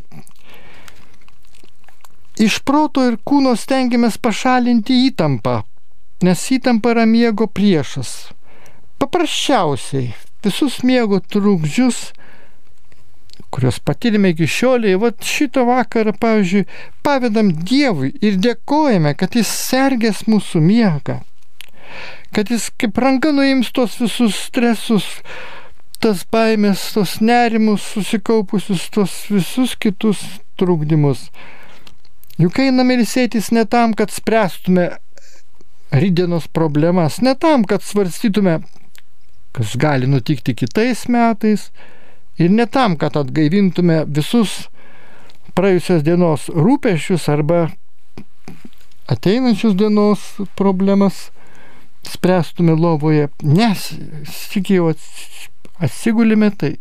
[2.45, 5.63] Iš proto ir kūno stengiamės pašalinti įtampą,
[6.27, 8.35] nes įtampa yra miego priešas.
[8.99, 10.13] Paprasčiausiai
[10.45, 12.11] visus miego trukdžius
[13.55, 16.65] kuriuos patyrėme iki šioliai, va šitą vakarą, pavyzdžiui,
[17.07, 21.21] pavedam Dievui ir dėkojame, kad Jis sergės mūsų miegą,
[22.35, 25.07] kad Jis kaip ranka nuims tos visus stresus,
[26.03, 30.25] tas baimės, tos nerimus susikaupusius, tos visus kitus
[30.59, 31.29] trukdymus.
[32.41, 34.91] Juk einame ilsėtis ne tam, kad spręstume
[35.95, 38.59] rydienos problemas, ne tam, kad svarstytume,
[39.55, 41.69] kas gali nutikti kitais metais,
[42.39, 44.65] Ir ne tam, kad atgaivintume visus
[45.55, 47.69] praėjusios dienos rūpešius arba
[49.07, 50.25] ateinančios dienos
[50.59, 51.29] problemas
[52.11, 53.87] spręstume lovoje, nes
[54.53, 54.91] tik jau
[55.79, 56.75] atsigulime tai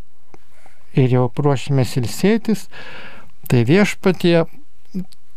[0.97, 2.67] ir jau ruošimės ilsėtis,
[3.49, 4.43] tai viešpatie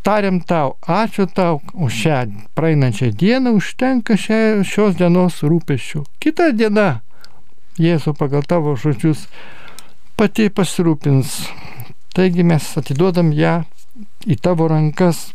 [0.06, 2.18] tariam tau, ačiū tau už šią
[2.54, 6.04] praeinančią dieną, užtenka šia, šios dienos rūpešių.
[6.22, 7.02] Kita diena,
[7.76, 9.26] Jėzu pagal tavo žodžius,
[10.16, 11.32] pati pasirūpins.
[12.16, 13.58] Taigi mes atiduodam ją
[14.24, 15.26] į tavo rankas.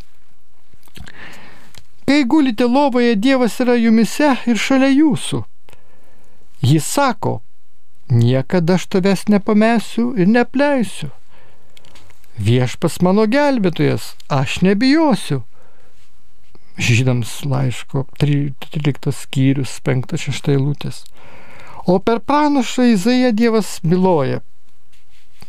[2.10, 5.44] Kai gulite lovoje, Dievas yra jumise ir šalia jūsų.
[6.66, 7.38] Jis sako,
[8.10, 11.12] niekada aš tavęs nepamesiu ir nepleisiu.
[12.42, 15.44] Viešpas mano gelbėtojas, aš nebijosiu.
[16.82, 21.04] Žydams laiško 13 skyrius 5-6 eilutės.
[21.86, 24.42] O per pranašą Izaiją Dievas byloja,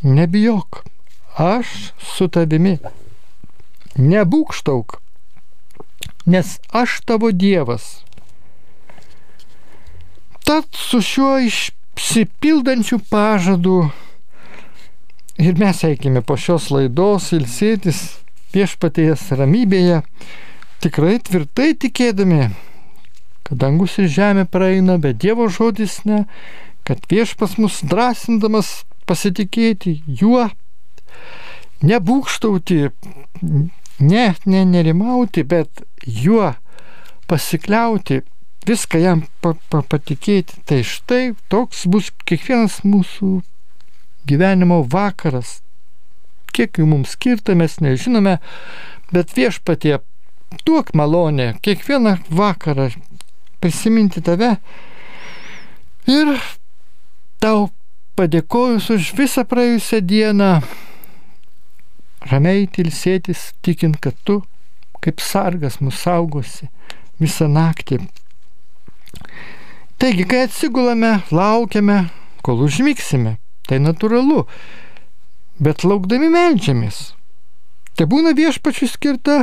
[0.03, 0.83] nebijok,
[1.37, 1.67] aš
[1.99, 2.77] su tavimi.
[3.95, 4.97] Nebūkštauk,
[6.25, 8.03] nes aš tavo Dievas.
[10.43, 13.89] Tad su šiuo išsipildančiu pažadu
[15.37, 18.01] ir mes eikime po šios laidos ilsėtis
[18.53, 20.01] viešpatėjas ramybėje,
[20.83, 22.49] tikrai tvirtai tikėdami,
[23.47, 26.25] kad dangus ir žemė praeina, bet Dievo žodis ne,
[26.85, 30.47] kad viešpas mus drąsindamas pasitikėti juo,
[31.83, 32.77] nebūkštauti,
[33.99, 36.53] ne, ne nerimauti, bet juo
[37.27, 38.21] pasikliauti,
[38.67, 40.61] viską jam pa, pa, patikėti.
[40.67, 43.41] Tai štai toks bus kiekvienas mūsų
[44.29, 45.59] gyvenimo vakaras.
[46.53, 48.37] Kiek jų mums skirta, mes nežinome,
[49.13, 49.99] bet viešpatie
[50.65, 52.91] duok malonę kiekvieną vakarą
[53.59, 54.57] prisiminti tave
[56.07, 56.35] ir
[57.39, 57.69] tau
[58.17, 60.49] padėkojus už visą praėjusią dieną,
[62.31, 64.41] ramiai tilsėtis, tikint, kad tu
[65.03, 66.69] kaip sargas mus saugosi
[67.19, 67.99] visą naktį.
[69.99, 72.07] Taigi, kai atsigulame, laukiame,
[72.43, 74.43] kol užmiksime, tai natūralu,
[75.63, 77.13] bet laukdami melžiamės.
[77.93, 79.37] Tai būna viešpačių skirta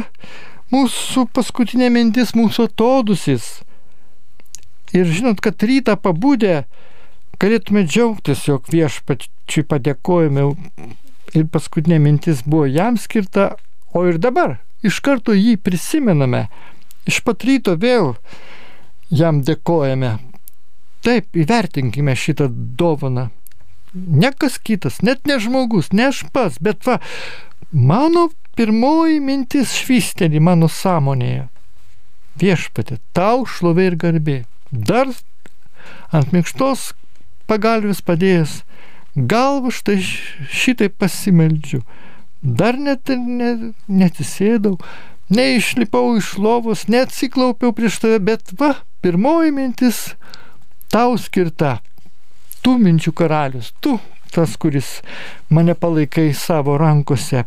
[0.74, 3.60] mūsų paskutinė mintis, mūsų atodusis.
[4.96, 6.64] Ir žinot, kad rytą pabūdę,
[7.40, 10.46] galėtume džiaugtis, jog viešpačiui padėkojame
[11.36, 13.54] ir paskutinė mintis buvo jam skirta,
[13.94, 16.46] o ir dabar iš karto jį prisimename,
[17.08, 18.14] iš pat ryto vėl
[19.10, 20.16] jam dėkojame.
[21.04, 23.30] Taip, įvertinkime šitą dovaną.
[23.94, 26.98] Ne kas kitas, net ne žmogus, ne aš pats, bet va,
[27.72, 31.48] mano pirmoji mintis švysteli mano sąmonėje.
[32.40, 34.38] Viešpatė, tau šlovė ir garbė.
[34.70, 35.10] Dar
[36.14, 36.92] ant minkštos
[37.50, 38.60] pagalvis padėjęs
[39.14, 39.98] galvą štai
[40.48, 41.82] šitai pasimeldžiu.
[42.40, 44.78] Dar net ne, netisėdau,
[45.28, 50.00] neišlipau iš lovos, neatsiklaupiau prieš tave, bet va, pirmoji mintis
[50.92, 51.80] tau skirta.
[52.64, 53.98] Tu minčių karalius, tu
[54.30, 55.00] tas, kuris
[55.50, 57.44] mane palaikai savo rankose,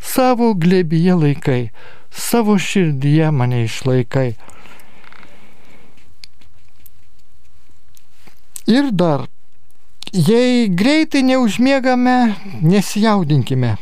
[0.00, 1.62] savo glėbyje laikai,
[2.10, 4.32] savo širdyje mane išlaikai.
[8.68, 9.22] Ir dar,
[10.12, 13.76] jei greitai neužmiegame, nesijaudinkime.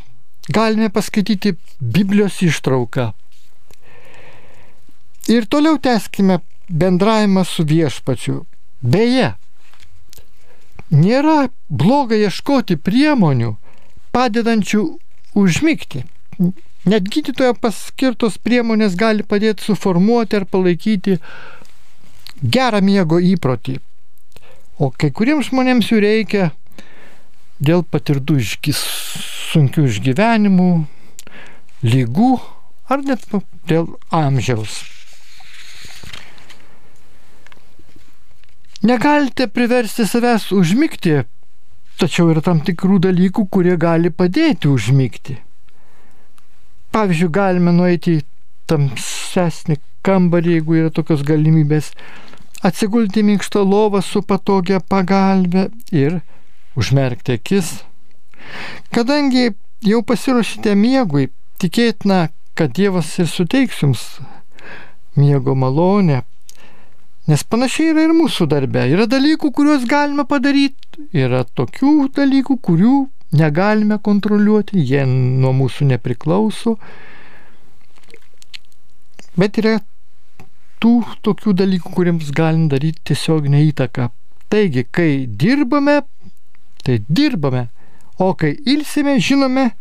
[0.49, 3.09] Galime paskaityti Biblijos ištrauką.
[5.27, 6.39] Ir toliau teskime
[6.71, 8.45] bendravimą su viešpačiu.
[8.81, 9.33] Beje,
[10.95, 13.57] nėra bloga ieškoti priemonių
[14.15, 14.85] padedančių
[15.35, 16.05] užmygti.
[16.87, 21.19] Net gydytojo paskirtos priemonės gali padėti suformuoti ar palaikyti
[22.39, 23.81] gerą miego įprotį.
[24.77, 26.51] O kai kuriems žmonėms jų reikia
[27.65, 28.83] dėl patirtų išgis,
[29.53, 30.73] sunkių išgyvenimų,
[31.87, 32.35] lygų
[32.93, 33.25] ar net
[33.71, 34.83] dėl amžiaus.
[38.87, 41.23] Negalite priversti savęs užmygti,
[41.99, 45.39] tačiau yra tam tikrų dalykų, kurie gali padėti užmygti.
[46.93, 48.25] Pavyzdžiui, galime nueiti į
[48.71, 51.91] tamsesnį kambarį, jeigu yra tokios galimybės,
[52.67, 56.21] atsigulti minkštą lovą su patogia pagalbė ir
[56.77, 57.73] užmerkti akis.
[58.95, 59.51] Kadangi
[59.87, 61.31] jau pasiruošite miegui,
[61.63, 64.07] tikėtina, kad Dievas ir suteiks jums
[65.17, 66.23] miego malonę,
[67.27, 68.85] Nes panašiai yra ir mūsų darbe.
[68.87, 73.01] Yra dalykų, kuriuos galime padaryti, yra tokių dalykų, kurių
[73.35, 76.77] negalime kontroliuoti, jie nuo mūsų nepriklauso.
[79.35, 79.81] Bet yra
[80.87, 84.11] tų tokių dalykų, kuriems galim daryti tiesiog neįtaką.
[84.53, 86.03] Taigi, kai dirbame,
[86.87, 87.67] tai dirbame,
[88.23, 89.73] o kai ilsime, žinome,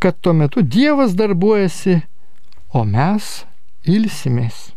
[0.00, 2.00] kad tuo metu Dievas darbuojasi,
[2.72, 3.44] o mes
[3.84, 4.70] ilsimės.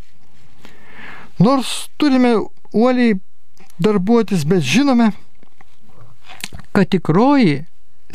[1.39, 2.35] Nors turime
[2.75, 3.15] uoliai
[3.79, 5.13] darbuotis, bet žinome,
[6.75, 7.61] kad tikroji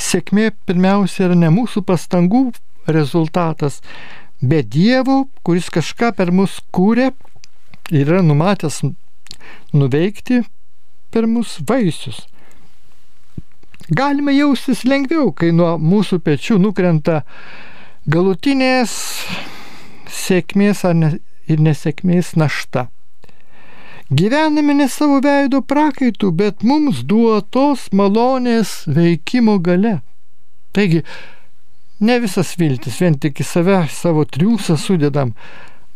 [0.00, 2.50] sėkmė pirmiausia yra ne mūsų pastangų
[2.90, 3.80] rezultatas,
[4.40, 7.10] bet Dievo, kuris kažką per mus kūrė
[7.90, 8.82] ir yra numatęs
[9.72, 10.42] nuveikti
[11.10, 12.24] per mus vaisius.
[13.90, 17.24] Galime jaustis lengviau, kai nuo mūsų pečių nukrenta
[18.06, 18.92] galutinės
[20.10, 21.16] sėkmės ne,
[21.50, 22.86] ir nesėkmės našta.
[24.10, 30.00] Gyvename ne savo veido prakaitų, bet mums duotos malonės veikimo gale.
[30.74, 31.04] Taigi,
[32.00, 35.34] ne visas viltis, vien tik į save savo triūsą sudedam,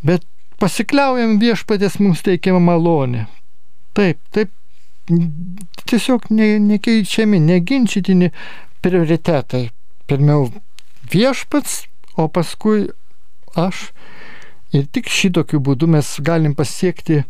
[0.05, 0.27] bet
[0.61, 3.27] pasikliaujam viešpatės mums teikiamą malonę.
[3.95, 4.51] Taip, taip,
[5.87, 8.31] tiesiog ne, nekeičiami, neginčytini
[8.85, 9.69] prioritetai.
[10.09, 10.51] Pirmiau
[11.13, 11.85] viešpats,
[12.21, 12.89] o paskui
[13.57, 13.91] aš.
[14.75, 17.23] Ir tik šitokiu būdu mes galim pasiekti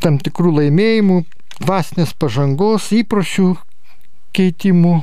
[0.00, 1.18] tam tikrų laimėjimų,
[1.60, 3.50] dvasinės pažangos, įpročių
[4.36, 4.94] keitimų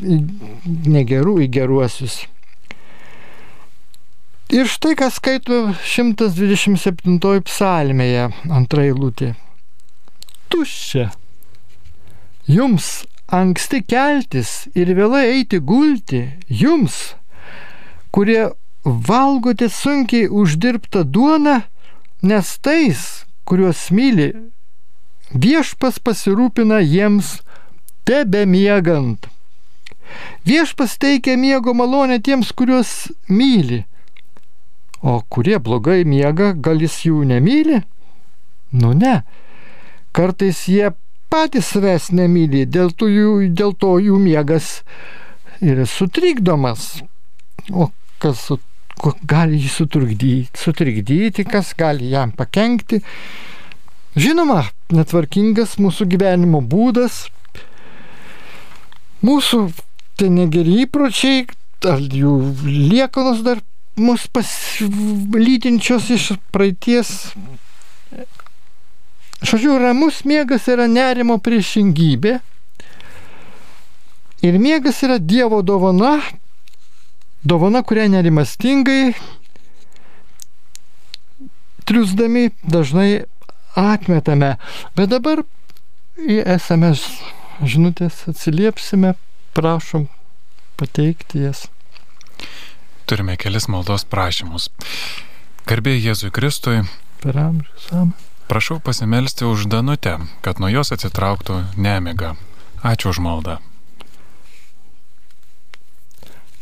[0.00, 2.22] negerų į geruosius.
[4.48, 9.34] Ir štai ką skaito 127 psalmėje antrai lūtė.
[10.48, 11.10] Tuščia.
[12.48, 16.96] Jums anksti keltis ir vėlai eiti gulti, jums,
[18.10, 18.48] kurie
[18.84, 21.60] valgote sunkiai uždirbtą duoną,
[22.24, 23.02] nes tais,
[23.44, 24.30] kuriuos myli,
[25.36, 27.42] viešpas pasirūpina jiems
[28.08, 29.28] tebe miegant.
[30.48, 33.84] Viešpas teikia miego malonę tiems, kuriuos myli.
[35.02, 37.82] O kurie blogai miega, gal jis jų nemyli?
[38.72, 39.20] Nu ne.
[40.12, 40.90] Kartais jie
[41.30, 44.82] patys savęs nemyli, dėl jų, dėl to jų miegas
[45.60, 47.02] yra sutrikdomas.
[47.70, 48.58] O kas su
[49.28, 53.02] gali jį sutrukdyti, sutrikdyti, kas gali jam pakengti.
[54.18, 57.28] Žinoma, netvarkingas mūsų gyvenimo būdas,
[59.22, 59.68] mūsų
[60.18, 61.46] tai negeri įpročiai,
[61.86, 62.34] ar jų
[62.66, 63.62] liekanos dar
[63.98, 67.12] mus paslydinčios iš praeities.
[69.38, 72.38] Žodžiu, ramus miegas yra nerimo priešingybė.
[74.42, 76.18] Ir miegas yra Dievo dovana,
[77.42, 79.14] Dovana, kurią nerimastingai
[81.86, 83.24] triusdami dažnai
[83.78, 84.56] atmetame.
[84.98, 85.44] Bet dabar
[86.18, 87.06] į SMS
[87.62, 89.14] žinutės atsiliepsime,
[89.58, 90.06] prašom
[90.78, 91.66] pateikti jas.
[93.10, 94.70] Turime kelis maldos prašymus.
[95.66, 96.84] Garbė Jėzui Kristui.
[97.24, 97.90] Per amžius.
[97.90, 98.14] Amen.
[98.48, 102.36] Prašau pasimelsti už Danutę, kad nuo jos atsitrauktų nemiga.
[102.80, 103.58] Ačiū už maldą.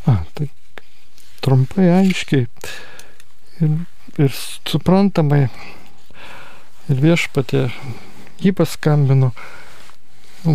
[0.09, 0.49] A, tai
[1.45, 2.49] trumpai, aiškiai
[3.63, 3.77] ir,
[4.19, 4.35] ir
[4.67, 5.45] suprantamai.
[6.91, 7.69] Ir viešpatė
[8.43, 9.31] jį paskambino,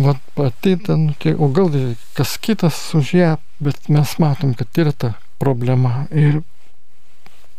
[0.00, 1.70] vat pati ten, tai, o gal
[2.16, 5.12] kas kitas už ją, bet mes matom, kad yra ta
[5.42, 6.06] problema.
[6.10, 6.40] Ir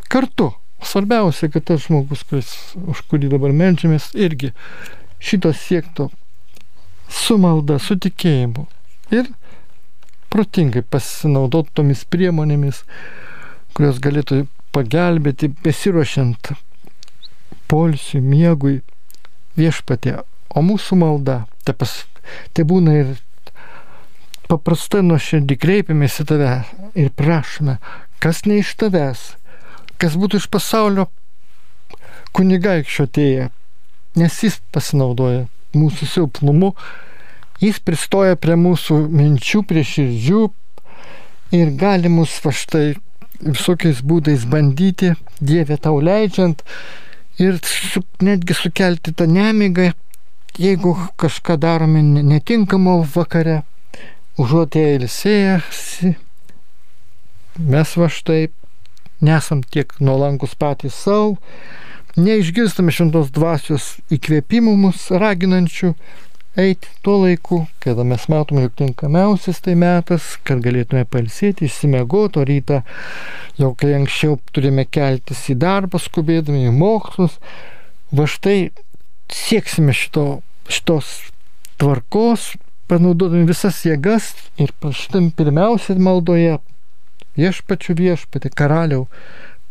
[0.10, 0.52] kartu,
[0.84, 4.54] svarbiausia, kad tas žmogus, kuris, už kurį dabar melžiamės, irgi
[5.24, 6.10] šito siekto
[7.10, 8.66] su malda, su tikėjimu.
[9.14, 9.30] Ir
[10.34, 12.82] protingai pasinaudoti tomis priemonėmis,
[13.78, 16.54] kurios galėtų pagelbėti besiruošiant
[17.70, 18.80] polsiui, miegui
[19.58, 20.22] viešpatė.
[20.54, 21.94] O mūsų malda, tai, pas,
[22.54, 23.14] tai būna ir
[24.50, 26.54] paprastai nuoširdį kreipiamės į tave
[27.00, 27.78] ir prašome,
[28.24, 29.24] kas ne iš tavęs,
[30.02, 31.08] kas būtų iš pasaulio
[32.34, 33.50] kunigaikščio atėję,
[34.20, 35.46] nes jis pasinaudoja
[35.78, 36.74] mūsų silpnumu,
[37.62, 40.44] jis pristoja prie mūsų minčių, prie širdžių
[41.58, 42.94] ir gali mus va štai
[43.44, 45.14] visokiais būdais bandyti,
[45.44, 46.62] Dieve tau leidžiant
[47.42, 49.92] ir su, netgi sukelti tą nemigą,
[50.60, 53.62] jeigu kažką darome netinkamo vakare,
[54.38, 56.14] užuot jie ilsėjęsi,
[57.70, 58.42] mes va štai
[59.24, 61.38] nesam tiek nuolankus patys savo,
[62.18, 65.94] neišgirstame šventos dvasios įkvėpimų mus raginančių
[66.60, 72.46] eiti tuo laiku, kada mes matome, jog tinkamiausias tai metas, kad galėtume palsėti, išsimegoti, o
[72.46, 72.82] rytą
[73.58, 77.40] jau kai anksčiau turime keltis į darbą, skubėdami į mokslus,
[78.14, 78.70] va štai
[79.32, 81.16] sieksime šito, šitos
[81.82, 82.54] tvarkos,
[82.92, 86.60] panaudodami visas jėgas ir šitam pirmiausia maldoje
[87.40, 89.08] viešpačių viešpatį karaliau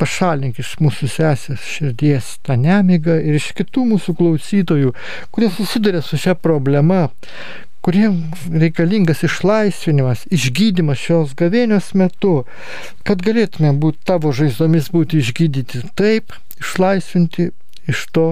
[0.00, 4.94] pašalink iš mūsų sesės širdies tą nemigą ir iš kitų mūsų klausytojų,
[5.34, 7.04] kurie susiduria su šia problema,
[7.82, 12.42] kuriems reikalingas išlaisvinimas, išgydymas šios gavėnios metu,
[13.06, 17.50] kad galėtume būti tavo žaizdomis būti išgydyti taip, išlaisvinti
[17.90, 18.28] iš to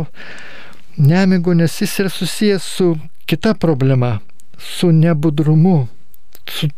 [0.96, 2.90] nemigo, nes jis yra susijęs su
[3.30, 4.18] kita problema,
[4.58, 5.88] su nebudrumu,
[6.48, 6.68] su,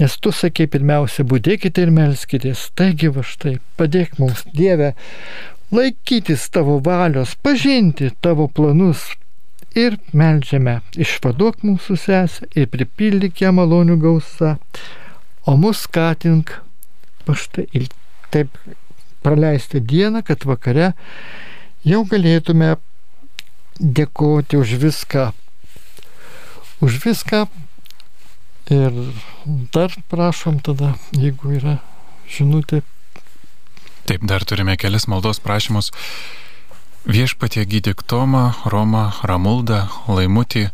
[0.00, 2.68] nes tu sakei pirmiausia, būdėkite ir melskitės.
[2.78, 4.94] Taigi va štai, padėk mums, Dieve,
[5.74, 9.10] laikytis tavo valios, pažinti tavo planus.
[9.74, 14.52] Ir melžiame, išvaduok mūsų sesę ir pripildyk ją malonių gausą,
[15.50, 16.52] o mus skatink
[17.26, 17.88] paštai ir
[18.30, 18.54] taip
[19.24, 20.92] praleisti dieną, kad vakare
[21.82, 22.76] jau galėtume
[23.80, 25.30] dėkoti už viską,
[26.84, 27.46] už viską,
[28.70, 28.92] Ir
[29.44, 31.76] dar prašom tada, jeigu yra
[32.32, 32.80] žinutė.
[34.08, 35.90] Taip, dar turime kelis maldos prašymus.
[37.04, 40.70] Viešpatie gydyk Tomą, Romą, Ramuldą, Laimutį,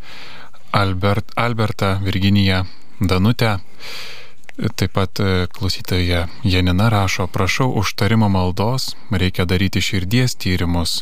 [0.70, 2.62] Albert, Albertą, Virginiją,
[3.00, 3.58] Danutę.
[4.78, 11.00] Taip pat e, klausytoja Janina rašo, prašau užtarimo maldos, reikia daryti širdies tyrimus.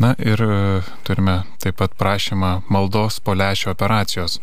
[0.00, 4.38] Na ir e, turime taip pat prašymą maldos po lešio operacijos.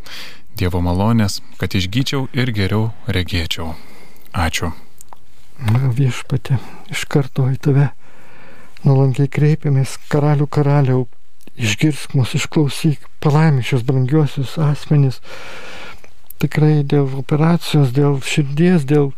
[0.58, 3.72] Dievo malonės, kad išgyčiau ir geriau regėčiau.
[4.38, 4.70] Ačiū.
[5.58, 6.60] Na, viešpatė,
[6.93, 7.88] iš karto į tave
[8.86, 11.08] nuolankiai kreipiamės, karalių karaliau,
[11.58, 15.18] išgirsk mus, išklausyk, palaimink šios brangiosius asmenys.
[16.38, 19.10] Tikrai dėl operacijos, dėl širdies, dėl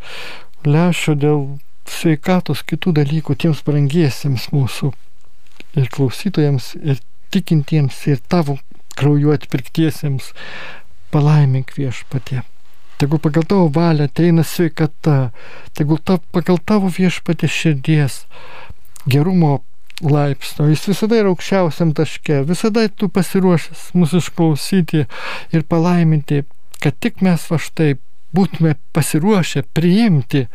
[0.64, 1.46] lešio, dėl
[1.84, 4.96] sveikatos, kitų dalykų tiems brangiesiems mūsų
[5.78, 7.02] ir klausytojams, ir
[7.34, 8.58] tikintiems, ir tavo
[9.00, 10.34] krauju atpirktiesiems
[11.14, 12.44] palaimink viešpatie.
[13.00, 15.30] Tegul pagal tavo valią ateina sveikata,
[15.78, 18.26] tegul ta, pagal tavo viešpatė širdies
[19.08, 19.62] gerumo
[20.04, 25.06] laipsnio, jis visada yra aukščiausiam taške, visada tu pasiruošęs mūsų išklausyti
[25.56, 26.44] ir palaiminti,
[26.84, 27.94] kad tik mes va štai
[28.36, 30.46] būtume pasiruošę priimti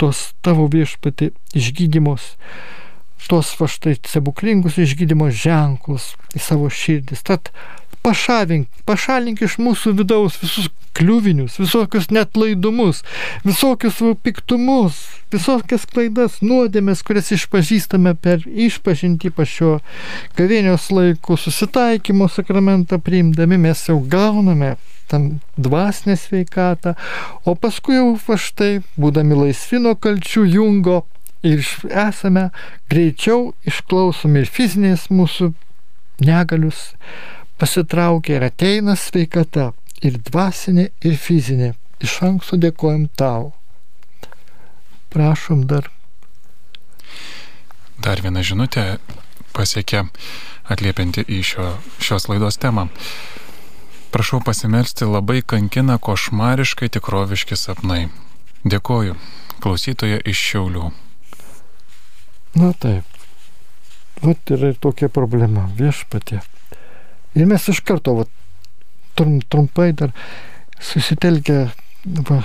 [0.00, 2.34] tos tavo viešpatį išgydymus,
[3.30, 7.24] tos va štai stebuklingus išgydymo ženklus į savo širdis.
[7.26, 7.50] Tad
[8.04, 13.02] pašalink, pašalink iš mūsų vidaus visus kliuvinius, visokius net laidumus,
[13.44, 15.00] visokius piktumus,
[15.34, 19.78] visokias klaidas, nuodėmės, kurias išpažįstame per išpažinti pašio
[20.38, 24.76] gavėnios laikų susitaikymo sakramentą priimdami, mes jau gauname
[25.10, 26.94] tam dvasinę sveikatą,
[27.44, 31.02] o paskui jau va štai, būdami laisvi nuo kalčių jungo
[31.44, 32.48] ir esame
[32.90, 35.52] greičiau išklausomi ir fizinės mūsų
[36.24, 36.94] negalius,
[37.60, 39.72] pasitraukia ir ateina sveikata,
[40.02, 41.74] ir dvasinė, ir fizinė.
[42.04, 43.52] Iš anksto dėkojom tau.
[45.14, 45.88] Prašom dar.
[48.02, 48.98] Dar viena žinutė
[49.54, 50.02] pasiekė
[50.68, 51.68] atliepianti į šio,
[52.02, 52.88] šios laidos temą.
[54.14, 58.08] Prašau pasimelsti labai kankina košmariškai tikroviški sapnai.
[58.64, 59.16] Dėkoju,
[59.62, 60.90] klausytoja iš Šiaulių.
[62.54, 63.04] Na taip.
[64.22, 65.66] Vat yra ir tokia problema.
[65.78, 66.40] Viešpatė.
[67.34, 68.26] Ir mes iš karto, va,
[69.18, 70.14] trum, trumpai dar
[70.78, 71.58] susitelkę,
[72.28, 72.40] va,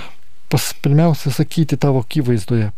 [0.50, 2.72] pas, pirmiausia, sakyti tavo akivaizdoje.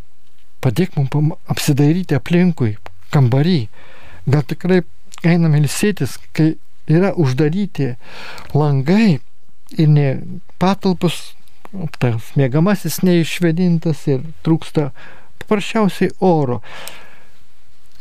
[0.62, 2.76] Padėk mums apsidairyti aplinkui,
[3.14, 3.60] kambarį.
[4.30, 4.82] Gal tikrai
[5.26, 6.52] einame ilsėtis, kai
[6.90, 7.94] yra uždaryti
[8.54, 9.20] langai
[9.78, 10.08] ir ne
[10.62, 11.32] patalpos,
[11.98, 14.90] tas mėgamasis neišvedintas ir trūksta
[15.40, 16.60] paprasčiausiai oro.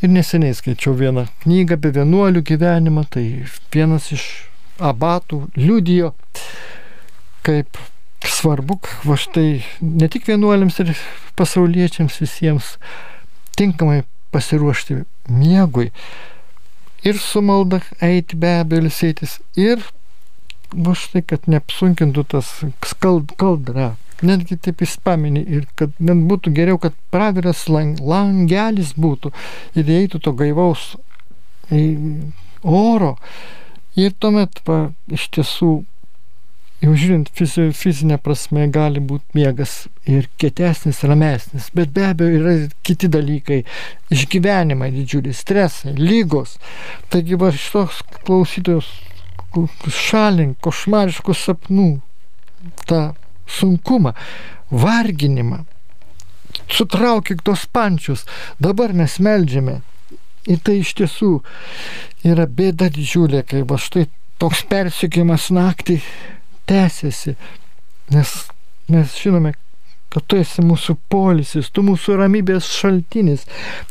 [0.02, 3.26] Ir neseniai skaičiau vieną knygą apie vienuolių gyvenimą, tai
[3.74, 4.24] vienas iš
[4.82, 6.16] abatų liudijo,
[7.46, 7.78] kaip
[8.26, 10.96] svarbu, va štai ne tik vienuoliams ir
[11.38, 12.76] pasauliečiams visiems
[13.58, 14.02] tinkamai
[14.34, 15.92] pasiruošti miegui
[17.04, 19.82] ir su malda eiti be abejo ilsėtis ir
[20.74, 22.50] va štai, kad neapsunkintų tas
[22.88, 23.96] skald, kaldra.
[24.22, 29.32] Netgi taip jis paminė ir kad net būtų geriau, kad praviras lang, langelis būtų
[29.74, 30.92] ir įeitų to gaivaus
[32.62, 33.16] oro.
[33.98, 35.72] Ir tuomet, va, iš tiesų,
[36.86, 37.32] jau žiūrint
[37.76, 39.74] fizinę prasme, gali būti miegas
[40.08, 42.54] ir kietesnis, ramesnis, bet be abejo yra
[42.88, 43.64] kiti dalykai,
[44.14, 46.56] išgyvenimai didžiuliai, stresai, lygos.
[47.12, 48.94] Taigi va šitos klausytojus
[49.92, 51.90] šalink košmariškų sapnų,
[52.88, 53.02] tą
[53.52, 54.14] sunkumą,
[54.72, 55.64] varginimą,
[56.72, 58.26] sutraukik tos pančius,
[58.60, 59.82] dabar mes melžiame.
[60.50, 61.36] Ir tai iš tiesų
[62.26, 64.08] yra bėda didžiulė, kai va štai
[64.42, 66.00] toks persikėjimas naktį
[66.70, 67.36] tęsiasi,
[68.10, 68.32] nes
[68.90, 69.54] mes žinome,
[70.12, 73.46] kad tu esi mūsų polisis, tu mūsų ramybės šaltinis,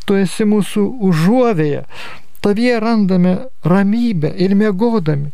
[0.05, 1.85] tu esi mūsų užuovėje,
[2.45, 5.33] tavyje randame ramybę ir mėgodami.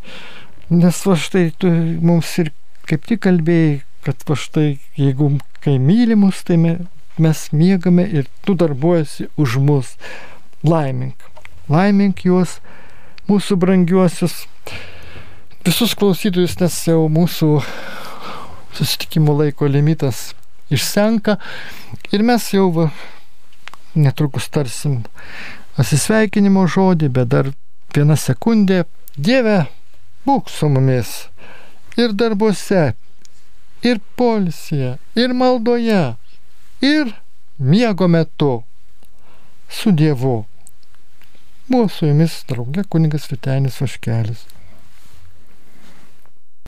[0.71, 1.71] Nes va štai tu
[2.03, 2.53] mums ir
[2.87, 9.31] kaip tik kalbėjai, kad va štai jeigu kai mylimus, tai mes miegame ir tu darbuojasi
[9.37, 9.95] už mus.
[10.67, 11.23] Laimink.
[11.71, 12.59] Laimink juos,
[13.31, 14.45] mūsų brangiuosius
[15.67, 17.51] visus klausytojus, nes jau mūsų
[18.77, 20.31] susitikimo laiko limitas
[20.71, 21.39] išsenka
[22.15, 22.91] ir mes jau va,
[23.95, 25.01] netrukus tarsim
[25.77, 27.53] atsisveikinimo žodį, bet dar
[27.95, 28.85] viena sekundė.
[29.17, 29.65] Dieve,
[30.27, 31.17] būk su mumis
[31.97, 32.93] ir darbuose,
[33.85, 36.17] ir polisėje, ir maldoje,
[36.85, 37.15] ir
[37.59, 38.53] miego metu
[39.69, 40.45] su Dievu.
[41.67, 44.45] Buvo su jumis draugė kunigas Vitenis Vaškelis.